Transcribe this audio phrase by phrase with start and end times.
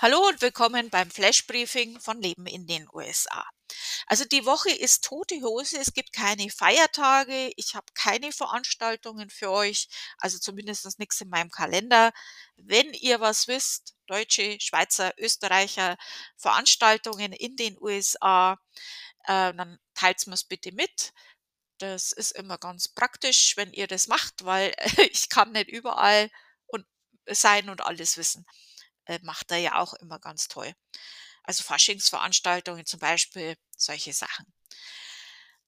[0.00, 3.48] Hallo und willkommen beim Flash Briefing von Leben in den USA.
[4.08, 9.52] Also die Woche ist tote Hose, es gibt keine Feiertage, ich habe keine Veranstaltungen für
[9.52, 9.88] euch,
[10.18, 12.12] also zumindest nichts in meinem Kalender.
[12.56, 15.96] Wenn ihr was wisst, Deutsche, Schweizer, Österreicher,
[16.36, 18.58] Veranstaltungen in den USA,
[19.26, 21.12] äh, dann teilt mir es bitte mit.
[21.78, 24.74] Das ist immer ganz praktisch, wenn ihr das macht, weil
[25.12, 26.30] ich kann nicht überall
[26.66, 26.84] und
[27.28, 28.44] sein und alles wissen
[29.06, 30.72] äh, macht er ja auch immer ganz toll.
[31.42, 34.46] Also Faschingsveranstaltungen zum Beispiel, solche Sachen.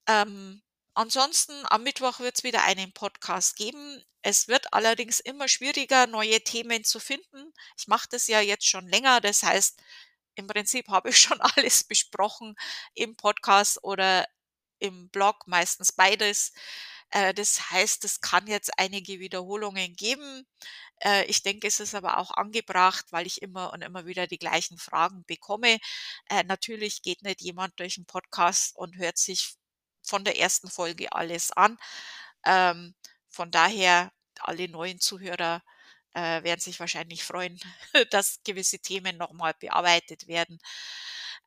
[0.06, 0.62] Ähm,
[0.94, 4.02] ansonsten am Mittwoch wird es wieder einen Podcast geben.
[4.22, 7.52] Es wird allerdings immer schwieriger, neue Themen zu finden.
[7.76, 9.80] Ich mache das ja jetzt schon länger, das heißt,
[10.36, 12.56] im Prinzip habe ich schon alles besprochen
[12.94, 14.26] im Podcast oder
[14.78, 16.52] im Blog, meistens beides.
[17.10, 20.46] Äh, das heißt, es kann jetzt einige Wiederholungen geben.
[21.04, 24.38] Äh, ich denke, es ist aber auch angebracht, weil ich immer und immer wieder die
[24.38, 25.78] gleichen Fragen bekomme.
[26.30, 29.54] Äh, natürlich geht nicht jemand durch 'n Podcast und hört sich
[30.04, 31.78] von der ersten Folge alles an.
[32.44, 32.94] Ähm,
[33.28, 35.62] von daher, alle neuen Zuhörer,
[36.14, 37.60] werden sich wahrscheinlich freuen,
[38.10, 40.58] dass gewisse Themen noch mal bearbeitet werden.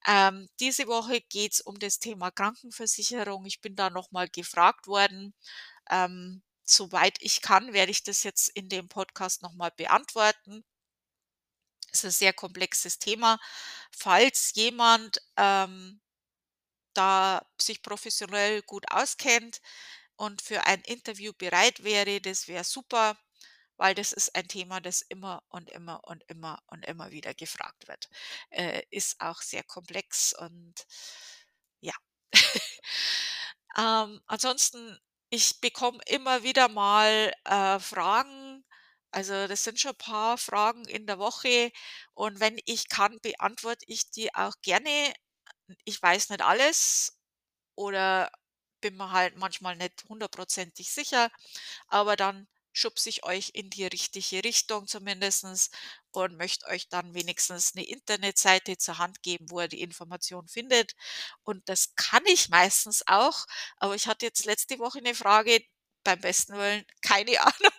[0.08, 3.46] Ähm, diese Woche geht's um das Thema Krankenversicherung.
[3.46, 5.34] Ich bin da noch mal gefragt worden.
[5.92, 10.64] Ähm, soweit ich kann, werde ich das jetzt in dem Podcast noch mal beantworten.
[11.92, 13.40] Ist 'n sehr komplexes Thema.
[13.92, 16.02] Falls jemand, ähm,
[16.94, 19.62] da sich professionell gut auskennt
[20.18, 23.18] und für ein Interview bereit wäre, das wäre super,
[23.80, 27.88] weil das ist ein Thema, das immer und immer und immer und immer wieder gefragt
[27.90, 28.10] wird.
[28.52, 30.86] Äh, ist auch sehr komplex und
[31.82, 31.94] ja.
[33.78, 38.66] Ähm, ansonsten, ich bekomme immer wieder mal, äh, Fragen.
[39.12, 41.72] Also, das sind schon paar Fragen in der Woche
[42.14, 45.14] und wenn ich kann, beantworte ich die auch gerne.
[45.86, 47.18] Ich weiß nicht alles
[47.76, 48.32] oder
[48.82, 51.32] bin mir halt manchmal nicht hundertprozentig sicher,
[51.90, 52.48] aber dann
[52.80, 55.70] schubse ich euch in die richtige Richtung zumindestens
[56.12, 60.94] und möchte euch dann wenigstens 'ne Internetseite zur Hand geben, wo ihr die Information findet.
[61.44, 63.46] Und das kann ich meistens auch,
[63.78, 65.62] aber ich hatte jetzt letzte Woche 'ne Frage,
[66.04, 67.74] beim besten Willen keine Ahnung.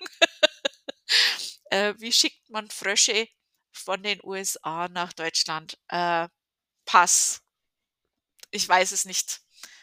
[1.71, 3.29] Äh, wie schickt man Frösche
[3.73, 5.79] von den USA nach Deutschland?
[5.89, 6.29] Äh,
[6.87, 7.41] Pass.
[8.51, 9.41] Ich weiß es nicht.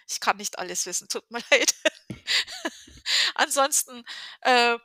[0.10, 1.74] Ich kann nicht alles wissen, tut mir leid.
[3.36, 4.04] Ansonsten,
[4.42, 4.78] äh,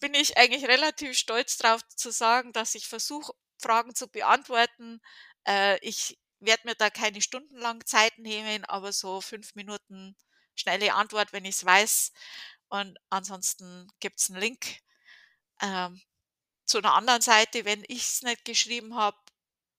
[0.00, 5.00] bin ich eigentlich relativ stolz drauf zu sagen, dass ich versuche, Fragen zu beantworten.
[5.46, 10.16] Äh, ich werde mir da keine stundenlang Zeit nehmen, aber so 5 Minuten
[10.54, 12.12] schnelle Antwort, wenn ich's weiß.
[12.68, 14.78] Und ansonsten gibt's 'n Link,
[15.62, 16.00] ähm,
[16.66, 19.18] zu 'ner anderen Seite, wenn ich's nicht geschrieben habe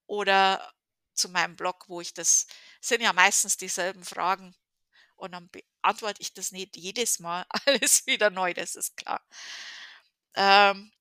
[0.07, 0.73] oder
[1.15, 2.47] zu meinem Blog, wo ich das
[2.81, 4.55] sind ja meistens dieselben Fragen
[5.17, 9.21] und dann beantworte ich das nicht jedes Mal alles wieder neu, das ist klar.
[10.35, 10.91] Ähm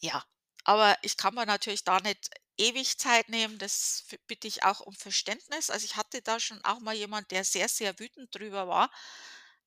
[0.00, 0.22] ja,
[0.64, 4.94] aber ich kann mir natürlich da nicht ewig Zeit nehmen, das bitte ich auch um
[4.94, 5.70] Verständnis.
[5.70, 8.90] Also, ich hatte da schon auch mal jemand, der sehr, sehr wütend drüber war,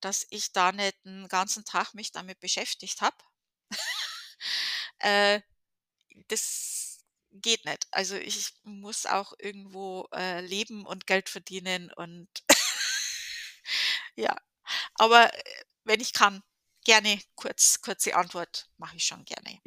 [0.02, 3.16] dass ich da nicht 'n ganzen Tag mich damit beschäftigt habe.
[5.00, 5.42] Äh,
[6.30, 7.00] das
[7.32, 7.88] geht nicht.
[7.92, 12.30] Also, ich muss auch irgendwo, äh, leben und Geld verdienen und
[14.16, 14.36] ja,
[14.96, 15.44] aber, äh,
[15.86, 16.44] wenn ich kann,
[16.84, 19.62] gerne kurz kurze Antwort mache ich schon gerne.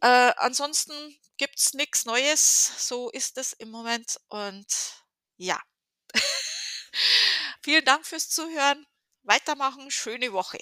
[0.00, 0.94] Äh, ansonsten
[1.36, 4.66] gibt's nix Neues, so ist es im Moment und
[5.36, 5.60] ja.
[7.62, 8.86] Vielen Dank fürs Zuhören.
[9.22, 10.58] Weitermachen, schöne Woche.